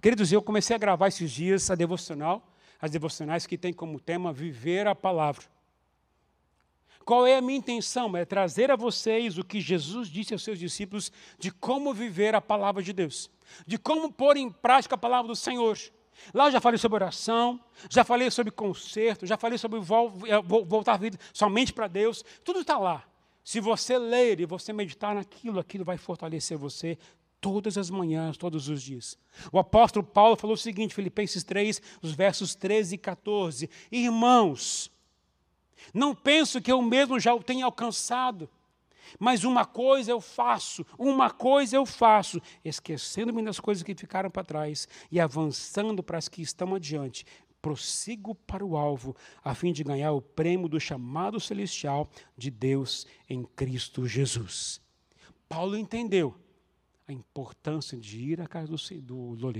[0.00, 2.46] Queridos, eu comecei a gravar esses dias a devocional,
[2.80, 5.44] as devocionais que tem como tema viver a palavra.
[7.04, 8.16] Qual é a minha intenção?
[8.16, 12.40] É trazer a vocês o que Jesus disse aos seus discípulos de como viver a
[12.40, 13.30] palavra de Deus,
[13.64, 15.78] de como pôr em prática a palavra do Senhor.
[16.34, 20.94] Lá eu já falei sobre oração, já falei sobre conserto, já falei sobre eh, voltar
[20.94, 23.04] a vida somente para Deus, tudo está lá.
[23.46, 26.98] Se você ler e você meditar naquilo, aquilo vai fortalecer você
[27.40, 29.16] todas as manhãs, todos os dias.
[29.52, 34.90] O apóstolo Paulo falou o seguinte, Filipenses 3, os versos 13 e 14: Irmãos,
[35.94, 38.50] não penso que eu mesmo já o tenha alcançado,
[39.16, 44.42] mas uma coisa eu faço, uma coisa eu faço, esquecendo-me das coisas que ficaram para
[44.42, 47.24] trás e avançando para as que estão adiante
[47.66, 53.08] prossigo para o alvo, a fim de ganhar o prêmio do chamado celestial de Deus
[53.28, 54.80] em Cristo Jesus.
[55.48, 56.32] Paulo entendeu
[57.08, 58.68] a importância de ir à casa
[59.02, 59.52] do, do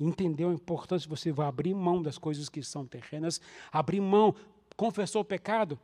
[0.00, 4.34] entendeu a importância de você abrir mão das coisas que são terrenas, abrir mão,
[4.76, 5.78] confessou o pecado,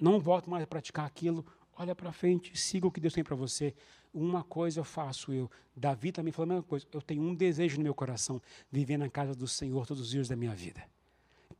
[0.00, 1.44] não volte mais a praticar aquilo,
[1.76, 3.74] olha para frente, siga o que Deus tem para você.
[4.14, 5.50] Uma coisa eu faço eu.
[5.74, 6.86] Davi também falou a mesma coisa.
[6.92, 10.28] Eu tenho um desejo no meu coração, viver na casa do Senhor todos os dias
[10.28, 10.84] da minha vida.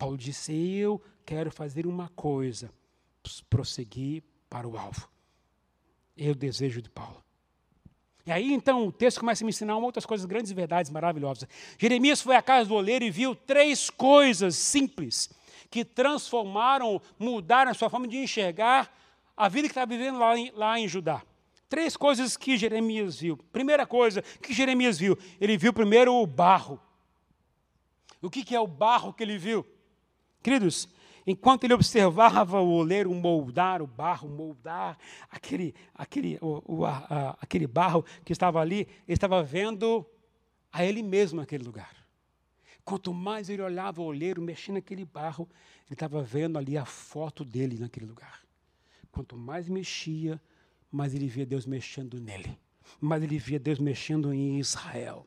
[0.01, 2.73] Paulo disse: Eu quero fazer uma coisa,
[3.51, 5.07] prosseguir para o alvo.
[6.17, 7.23] É o desejo de Paulo.
[8.25, 11.47] E aí então o texto começa a me ensinar outras coisas, grandes verdades maravilhosas.
[11.79, 15.29] Jeremias foi à casa do oleiro e viu três coisas simples
[15.71, 18.91] que transformaram, mudaram a sua forma de enxergar
[19.37, 21.23] a vida que está vivendo lá em, lá em Judá.
[21.69, 23.37] Três coisas que Jeremias viu.
[23.37, 26.81] Primeira coisa que Jeremias viu, ele viu primeiro o barro.
[28.23, 29.67] O que, que é o barro que ele viu?
[30.43, 30.89] Queridos,
[31.27, 34.99] enquanto ele observava o oleiro moldar o barro, moldar
[35.31, 40.07] aquele, aquele, o, o, a, a, aquele barro que estava ali, ele estava vendo
[40.73, 41.95] a ele mesmo naquele lugar.
[42.85, 45.49] Quanto mais ele olhava o oleiro mexendo naquele barro,
[45.87, 48.41] ele estava vendo ali a foto dele naquele lugar.
[49.13, 50.41] Quanto mais mexia,
[50.91, 52.59] mais ele via Deus mexendo nele.
[53.01, 55.27] Mais ele via Deus mexendo em Israel.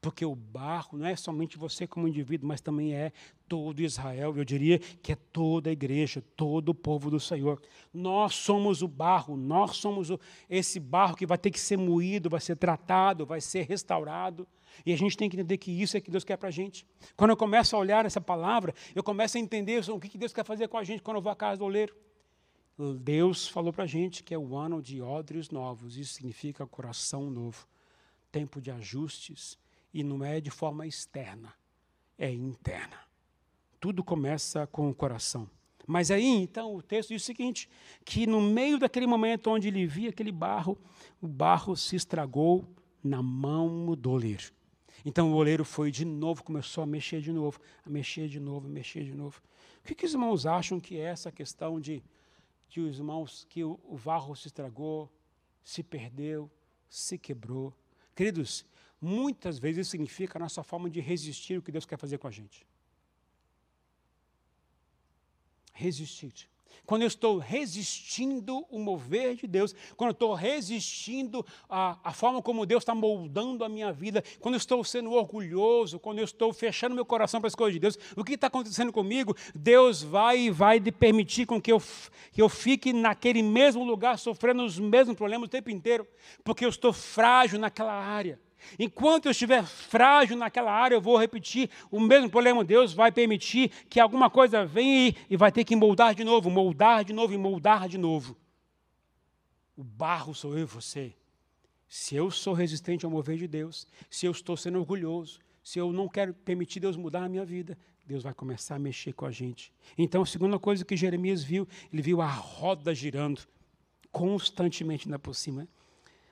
[0.00, 3.12] Porque o barro não é somente você como indivíduo, mas também é
[3.48, 4.36] todo Israel.
[4.36, 7.60] Eu diria que é toda a igreja, todo o povo do Senhor.
[7.92, 10.18] Nós somos o barro, nós somos o,
[10.48, 14.46] esse barro que vai ter que ser moído, vai ser tratado, vai ser restaurado.
[14.84, 16.86] E a gente tem que entender que isso é que Deus quer para a gente.
[17.16, 20.44] Quando eu começo a olhar essa palavra, eu começo a entender o que Deus quer
[20.44, 21.94] fazer com a gente quando eu vou à casa do oleiro.
[22.98, 27.30] Deus falou para a gente que é o ano de odres novos, isso significa coração
[27.30, 27.68] novo,
[28.32, 29.56] tempo de ajustes,
[29.94, 31.54] e não é de forma externa,
[32.18, 32.98] é interna.
[33.80, 35.48] Tudo começa com o coração.
[35.86, 37.68] Mas aí, então, o texto diz o seguinte:
[38.04, 40.76] que no meio daquele momento onde ele via aquele barro,
[41.22, 42.66] o barro se estragou
[43.02, 44.52] na mão do oleiro.
[45.04, 48.66] Então o oleiro foi de novo, começou a mexer de novo, a mexer de novo,
[48.66, 49.42] a mexer de novo.
[49.80, 52.02] O que, que os irmãos acham que é essa questão de
[52.70, 55.12] que os irmãos, que o, o barro se estragou,
[55.62, 56.50] se perdeu,
[56.88, 57.74] se quebrou?
[58.14, 58.64] Queridos,
[59.04, 62.26] muitas vezes isso significa a nossa forma de resistir o que Deus quer fazer com
[62.26, 62.66] a gente.
[65.72, 66.48] Resistir.
[66.86, 72.42] quando eu estou resistindo o mover de Deus, quando eu estou resistindo a, a forma
[72.42, 76.52] como Deus está moldando a minha vida, quando eu estou sendo orgulhoso, quando eu estou
[76.52, 79.34] fechando meu coração para as coisas de Deus, o que está acontecendo comigo?
[79.54, 81.82] Deus vai e vai permitir com que eu,
[82.32, 86.06] que eu fique naquele mesmo lugar, sofrendo os mesmos problemas o tempo inteiro,
[86.42, 88.38] porque eu estou frágil naquela área.
[88.78, 92.64] Enquanto eu estiver frágil naquela área, eu vou repetir o mesmo problema.
[92.64, 97.04] Deus vai permitir que alguma coisa venha e vai ter que moldar de novo, moldar
[97.04, 98.36] de novo e moldar de novo.
[99.76, 101.14] O barro sou eu e você.
[101.88, 105.92] Se eu sou resistente ao mover de Deus, se eu estou sendo orgulhoso, se eu
[105.92, 109.30] não quero permitir Deus mudar a minha vida, Deus vai começar a mexer com a
[109.30, 109.72] gente.
[109.96, 113.40] Então, a segunda coisa que Jeremias viu, ele viu a roda girando
[114.12, 115.66] constantemente ainda por cima,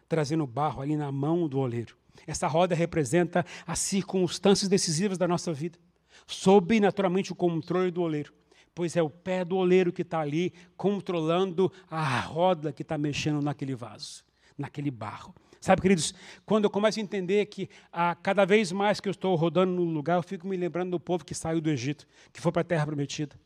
[0.08, 1.96] trazendo barro ali na mão do oleiro.
[2.26, 5.78] Essa roda representa as circunstâncias decisivas da nossa vida,
[6.26, 8.32] sob naturalmente o controle do oleiro,
[8.74, 13.42] pois é o pé do oleiro que está ali controlando a roda que está mexendo
[13.42, 14.24] naquele vaso,
[14.56, 15.34] naquele barro.
[15.60, 16.12] Sabe, queridos,
[16.44, 19.84] quando eu começo a entender que a cada vez mais que eu estou rodando no
[19.84, 22.64] lugar, eu fico me lembrando do povo que saiu do Egito, que foi para a
[22.64, 23.38] terra prometida.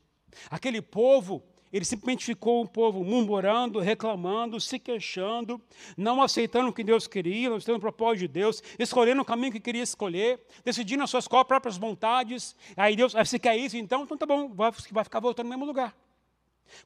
[0.50, 5.60] Aquele povo ele simplesmente ficou um povo murmurando, reclamando, se queixando,
[5.96, 9.52] não aceitando o que Deus queria, não aceitando o propósito de Deus, escolhendo o caminho
[9.52, 12.54] que queria escolher, decidindo as suas próprias vontades.
[12.76, 15.50] Aí Deus, aí você quer isso, então, então tá bom, vai, vai ficar voltando no
[15.50, 15.94] mesmo lugar.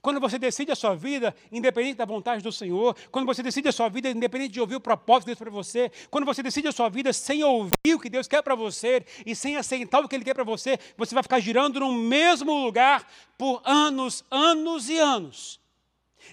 [0.01, 3.73] Quando você decide a sua vida, independente da vontade do Senhor, quando você decide a
[3.73, 6.73] sua vida, independente de ouvir o propósito de Deus para você, quando você decide a
[6.73, 10.17] sua vida sem ouvir o que Deus quer para você e sem aceitar o que
[10.17, 14.99] Ele quer para você, você vai ficar girando no mesmo lugar por anos, anos e
[14.99, 15.60] anos.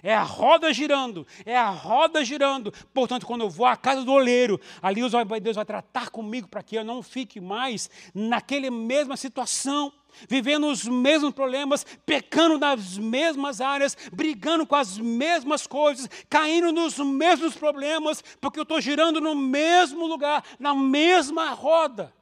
[0.02, 2.72] É a roda girando, é a roda girando.
[2.92, 5.00] Portanto, quando eu vou à casa do oleiro, ali
[5.40, 9.92] Deus vai tratar comigo para que eu não fique mais naquela mesma situação
[10.28, 16.98] vivendo os mesmos problemas, pecando nas mesmas áreas, brigando com as mesmas coisas, caindo nos
[16.98, 22.12] mesmos problemas, porque eu estou girando no mesmo lugar, na mesma roda.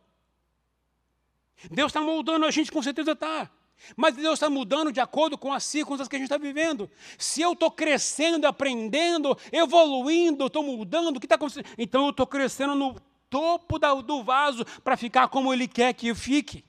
[1.71, 3.51] Deus está moldando a gente, com certeza está.
[3.97, 6.91] Mas Deus está mudando de acordo com as circunstâncias que a gente está vivendo.
[7.19, 11.67] Se eu estou crescendo, aprendendo, evoluindo, estou mudando, o que está acontecendo?
[11.79, 12.97] Então eu estou crescendo no
[13.29, 16.65] topo do vaso para ficar como Ele quer que eu fique.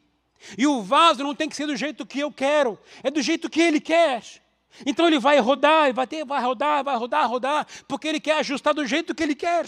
[0.58, 3.50] E o vaso não tem que ser do jeito que eu quero, é do jeito
[3.50, 4.24] que ele quer.
[4.86, 8.74] Então ele vai rodar, vai ter, vai rodar, vai rodar, rodar, porque ele quer ajustar
[8.74, 9.65] do jeito que ele quer.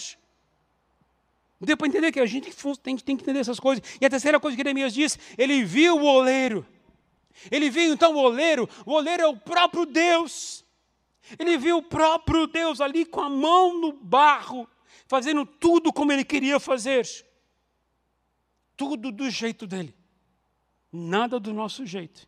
[1.60, 3.84] Deu para entender que a gente tem, que entender essas coisas.
[4.00, 6.66] E a terceira coisa que Jeremias diz, ele viu o oleiro.
[7.52, 10.66] Ele viu então o oleiro, o oleiro é o próprio Deus.
[11.38, 14.68] Ele viu o próprio Deus ali com a mão no barro,
[15.08, 17.08] fazendo tudo como ele queria fazer.
[18.76, 19.94] Tudo do jeito dele
[20.92, 22.28] nada do nosso jeito.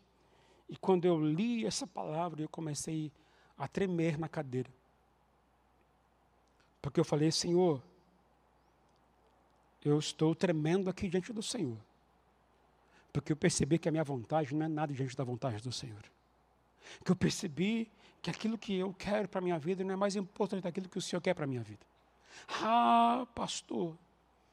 [0.69, 3.11] E quando eu li essa palavra, eu comecei
[3.57, 4.69] a tremer na cadeira.
[6.81, 7.81] Porque eu falei, Senhor,
[9.83, 11.77] eu estou tremendo aqui diante do Senhor.
[13.11, 16.03] Porque eu percebi que a minha vontade não é nada diante da vontade do Senhor.
[17.03, 20.15] Que eu percebi que aquilo que eu quero para a minha vida não é mais
[20.15, 21.85] importante daquilo que o Senhor quer para a minha vida.
[22.61, 23.97] Ah, pastor,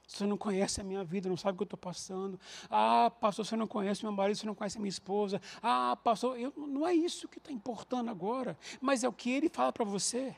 [0.06, 2.40] você não conhece a minha vida, não sabe o que eu estou passando.
[2.70, 5.40] Ah, pastor, você não conhece meu marido, você não conhece minha esposa.
[5.62, 9.50] Ah, pastor, eu, não é isso que está importando agora, mas é o que ele
[9.50, 10.34] fala para você.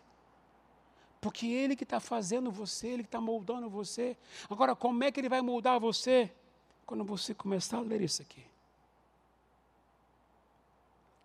[1.21, 4.17] Porque ele que está fazendo você, ele que está moldando você.
[4.49, 6.33] Agora, como é que ele vai moldar você?
[6.91, 8.45] Quando você começar a ler isso aqui.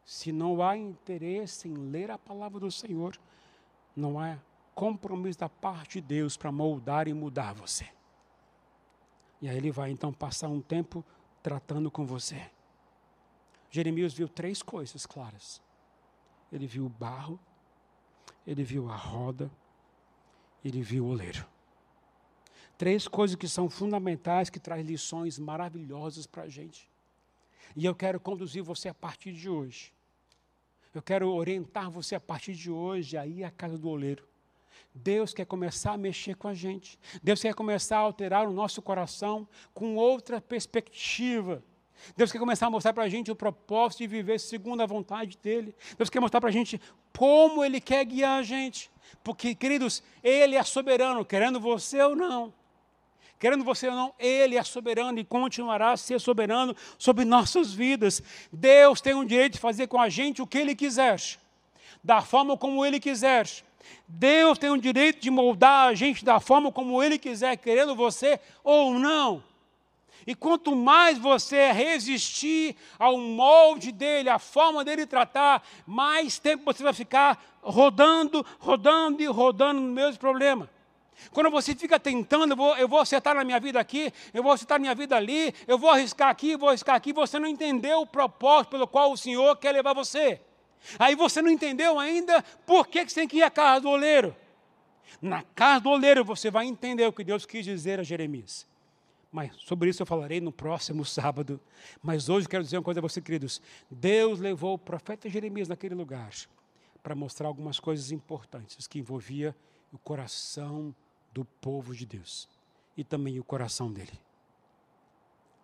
[0.06, 3.18] Se não há interesse em ler a palavra do Senhor,
[3.96, 4.38] não há
[4.76, 7.90] compromisso da parte de Deus para moldar e mudar você.
[9.42, 11.04] E aí ele vai então passar um tempo
[11.42, 12.48] tratando com você.
[13.72, 15.60] Jeremias viu três coisas claras.
[16.52, 17.40] Ele viu o barro,
[18.46, 19.50] ele viu a roda,
[20.64, 21.55] ele viu o oleiro.
[22.78, 26.90] Três coisas que são fundamentais, que trazem lições maravilhosas para a gente.
[27.76, 29.94] E eu quero conduzir você a partir de hoje.
[30.94, 34.26] Eu quero orientar você a partir de hoje aí à casa do oleiro.
[34.94, 36.98] Deus quer começar a mexer com a gente.
[37.22, 41.62] Deus quer começar a alterar o nosso coração com outra perspectiva.
[42.16, 45.38] Deus quer começar a mostrar para a gente o propósito de viver segundo a vontade
[45.42, 45.76] dEle.
[45.98, 46.80] Deus quer mostrar para a gente
[47.18, 48.92] como Ele quer guiar a gente.
[49.24, 52.54] Porque, queridos, Ele é soberano, querendo você ou não.
[53.46, 58.24] Querendo você ou não, Ele é soberano e continuará a ser soberano sobre nossas vidas.
[58.52, 61.22] Deus tem o direito de fazer com a gente o que Ele quiser,
[62.04, 63.48] da forma como Ele quiser
[64.08, 68.40] Deus tem o direito de moldar a gente da forma como Ele quiser, querendo você
[68.64, 69.44] ou não.
[70.26, 76.82] E quanto mais você resistir ao molde dele, à forma dele tratar, mais tempo você
[76.82, 80.68] vai ficar rodando, rodando e rodando no mesmo problema.
[81.32, 84.52] Quando você fica tentando, eu vou, eu vou acertar na minha vida aqui, eu vou
[84.52, 88.02] acertar na minha vida ali, eu vou arriscar aqui, vou arriscar aqui, você não entendeu
[88.02, 90.42] o propósito pelo qual o Senhor quer levar você.
[91.00, 94.36] Aí você não entendeu ainda por que você tem que ir à casa do oleiro.
[95.22, 98.68] Na casa do oleiro você vai entender o que Deus quis dizer a Jeremias.
[99.32, 101.60] Mas sobre isso eu falarei no próximo sábado.
[102.02, 103.62] Mas hoje quero dizer uma coisa a vocês, queridos.
[103.90, 106.32] Deus levou o profeta Jeremias naquele lugar
[107.02, 109.56] para mostrar algumas coisas importantes que envolvia
[109.92, 110.96] o coração
[111.36, 112.48] do povo de Deus
[112.96, 114.18] e também o coração dele.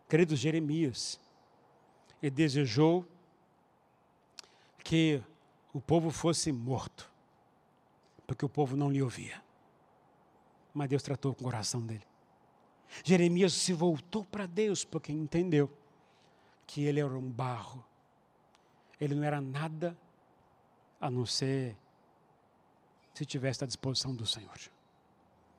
[0.10, 1.18] Queridos Jeremias,
[2.22, 3.08] ele desejou
[4.84, 5.24] que
[5.74, 7.10] o povo fosse morto,
[8.28, 9.42] porque o povo não lhe ouvia.
[10.74, 12.06] Mas Deus tratou com o coração dele.
[13.06, 15.72] Jeremias se voltou para Deus porque entendeu
[16.68, 17.82] que ele era um barro.
[19.00, 19.98] Ele não era nada
[21.00, 21.78] a não ser
[23.14, 24.60] se tivesse à disposição do Senhor.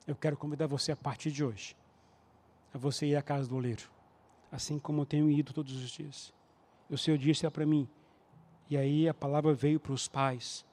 [0.06, 1.76] Eu quero convidar você a partir de hoje
[2.74, 3.84] a você ir à casa do oleiro,
[4.50, 6.32] assim como eu tenho ido todos os dias.
[6.88, 7.88] O Senhor disse para mim,
[8.68, 10.64] e aí a palavra veio para os pais.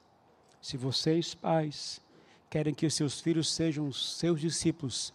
[0.60, 2.00] Se vocês, pais,
[2.48, 5.12] querem que os seus filhos sejam seus discípulos,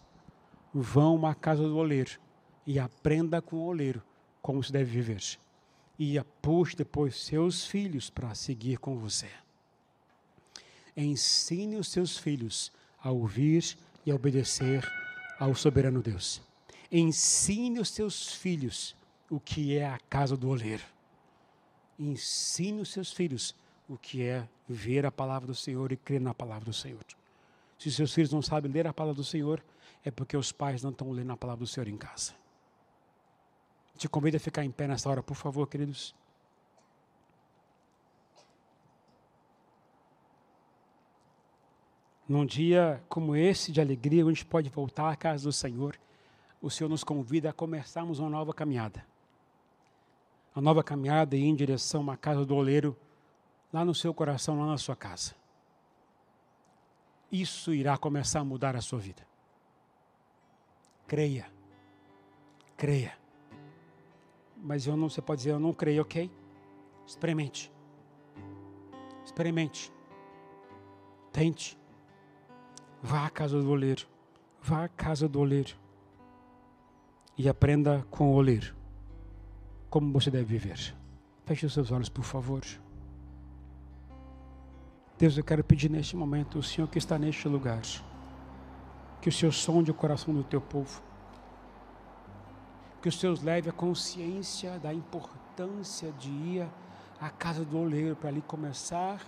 [0.72, 2.18] vão à casa do oleiro
[2.66, 4.02] e aprenda com o oleiro
[4.40, 5.22] como se deve viver.
[5.98, 9.30] E puxe depois seus filhos para seguir com você.
[10.96, 14.88] Ensine os seus filhos a ouvir e obedecer
[15.38, 16.40] ao soberano Deus.
[16.90, 18.96] Ensine os seus filhos
[19.28, 20.96] o que é a casa do oleiro
[21.98, 23.54] ensine os seus filhos
[23.88, 27.04] o que é ver a palavra do Senhor e crer na palavra do Senhor.
[27.78, 29.62] Se seus filhos não sabem ler a palavra do Senhor,
[30.04, 32.32] é porque os pais não estão lendo a palavra do Senhor em casa.
[33.96, 36.14] Te convido a ficar em pé nessa hora, por favor, queridos.
[42.28, 45.96] Num dia como esse de alegria, onde a gente pode voltar à casa do Senhor,
[46.60, 49.04] o Senhor nos convida a começarmos uma nova caminhada
[50.56, 52.96] a nova caminhada e em direção à casa do oleiro,
[53.70, 55.34] lá no seu coração, lá na sua casa.
[57.30, 59.22] Isso irá começar a mudar a sua vida.
[61.06, 61.46] Creia.
[62.74, 63.18] Creia.
[64.56, 66.30] Mas eu não, você pode dizer, eu não creio, ok?
[67.06, 67.70] Experimente.
[69.26, 69.92] Experimente.
[71.32, 71.78] Tente.
[73.08, 74.04] Vá à casa do oleiro.
[74.60, 75.76] Vá à casa do oleiro.
[77.38, 78.74] E aprenda com o oleiro
[79.88, 80.92] como você deve viver.
[81.44, 82.64] Feche os seus olhos, por favor.
[85.16, 87.80] Deus, eu quero pedir neste momento, o Senhor que está neste lugar,
[89.22, 91.00] que o Senhor sonde o coração do teu povo,
[93.00, 96.68] que o Senhor leve a consciência da importância de ir
[97.20, 99.20] à casa do oleiro para ali começar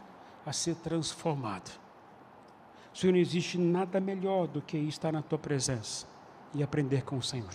[0.45, 1.88] a ser transformado.
[2.99, 6.05] Senhor, não existe nada melhor do que estar na tua presença
[6.53, 7.55] e aprender com o Senhor.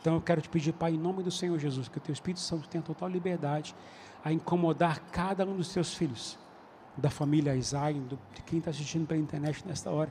[0.00, 2.40] Então eu quero te pedir, Pai, em nome do Senhor Jesus, que o teu Espírito
[2.40, 3.74] Santo tenha total liberdade
[4.24, 6.38] a incomodar cada um dos teus filhos,
[6.96, 10.10] da família Isaac, de quem está assistindo pela internet nesta hora,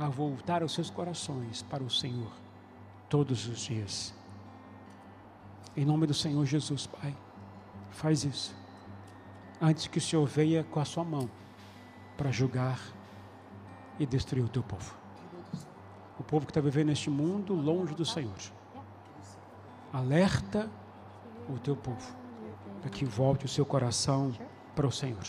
[0.00, 2.32] a voltar os seus corações para o Senhor
[3.08, 4.12] todos os dias.
[5.76, 7.16] Em nome do Senhor Jesus, Pai,
[7.92, 8.52] faz isso.
[9.62, 11.30] Antes que o Senhor venha com a sua mão
[12.16, 12.80] para julgar
[13.98, 14.94] e destruir o teu povo.
[16.18, 18.36] O povo que está vivendo neste mundo longe do Senhor
[19.92, 20.68] alerta
[21.48, 22.16] o teu povo
[22.80, 24.32] para que volte o seu coração
[24.74, 25.24] para o Senhor.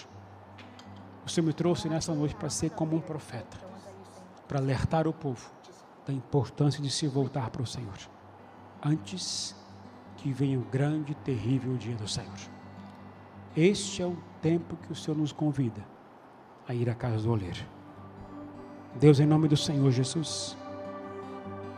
[1.26, 3.58] O Senhor me trouxe nessa noite para ser como um profeta,
[4.48, 5.50] para alertar o povo
[6.06, 7.98] da importância de se voltar para o Senhor,
[8.84, 9.56] antes
[10.18, 12.38] que venha o grande e terrível dia do Senhor.
[13.56, 15.84] Este é o tempo que o Senhor nos convida
[16.68, 17.75] a ir à casa do oleiro.
[18.96, 20.56] Deus, em nome do Senhor Jesus,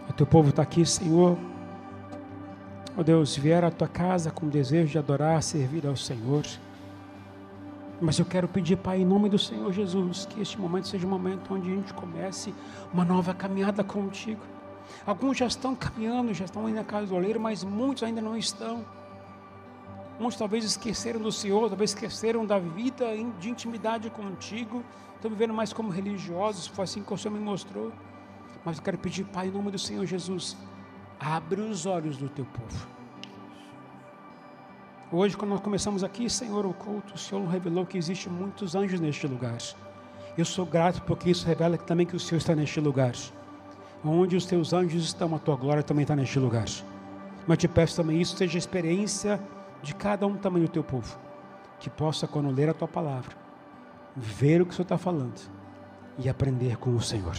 [0.10, 1.38] o teu povo está aqui, Senhor
[2.98, 6.44] Ó oh Deus, vier à tua casa com desejo de adorar, servir ao Senhor.
[8.02, 11.10] Mas eu quero pedir, Pai, em nome do Senhor Jesus, que este momento seja um
[11.12, 12.52] momento onde a gente comece
[12.92, 14.42] uma nova caminhada contigo.
[15.06, 18.36] Alguns já estão caminhando, já estão indo na casa do oleiro, mas muitos ainda não
[18.36, 18.84] estão.
[20.20, 23.06] Muitos talvez esqueceram do Senhor, talvez esqueceram da vida
[23.40, 24.84] de intimidade contigo,
[25.16, 27.92] estão vivendo mais como religiosos, foi assim que o Senhor me mostrou.
[28.66, 30.58] Mas eu quero pedir, Pai, em nome do Senhor Jesus,
[31.20, 32.88] Abre os olhos do teu povo.
[35.12, 39.00] Hoje, quando nós começamos aqui, Senhor, o culto, o Senhor revelou que existem muitos anjos
[39.00, 39.58] neste lugar.
[40.38, 43.14] Eu sou grato porque isso revela também que o Senhor está neste lugar.
[44.06, 46.68] Onde os teus anjos estão, a tua glória também está neste lugar.
[47.48, 49.42] Mas te peço também isso seja experiência
[49.82, 51.18] de cada um também do teu povo,
[51.80, 53.36] que possa, quando ler a tua palavra,
[54.16, 55.40] ver o que o Senhor está falando
[56.18, 57.36] e aprender com o Senhor.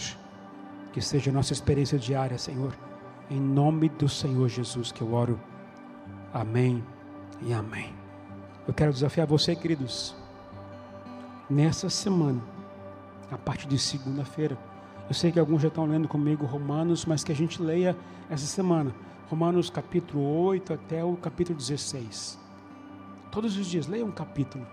[0.93, 2.73] Que seja a nossa experiência diária, Senhor.
[3.29, 5.39] Em nome do Senhor Jesus que eu oro.
[6.33, 6.83] Amém
[7.41, 7.93] e amém.
[8.67, 10.15] Eu quero desafiar você, queridos,
[11.49, 12.41] nessa semana,
[13.31, 14.57] a partir de segunda-feira.
[15.07, 17.97] Eu sei que alguns já estão lendo comigo Romanos, mas que a gente leia
[18.29, 18.93] essa semana.
[19.29, 22.39] Romanos capítulo 8 até o capítulo 16.
[23.31, 24.65] Todos os dias, leia um capítulo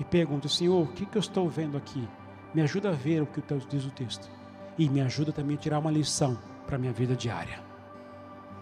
[0.00, 2.08] e pergunte, Senhor, o que, que eu estou vendo aqui?
[2.54, 4.30] Me ajuda a ver o que diz o texto.
[4.78, 7.62] E me ajuda também a tirar uma lição para a minha vida diária.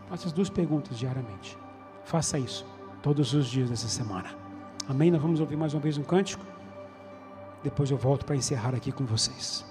[0.08, 1.56] Faça as duas perguntas diariamente.
[2.04, 2.66] Faça isso
[3.00, 4.36] todos os dias dessa semana.
[4.88, 5.12] Amém?
[5.12, 6.44] Nós vamos ouvir mais uma vez um cântico.
[7.62, 9.64] Depois eu volto para encerrar aqui com vocês.